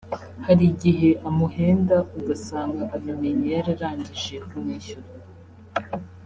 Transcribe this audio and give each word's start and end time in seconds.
hari 0.45 0.63
igihe 0.73 1.09
amuhenda 1.29 1.95
ugasanga 2.17 2.83
abimenye 2.95 3.47
yararangije 3.55 4.35
kumwishyura 4.47 5.09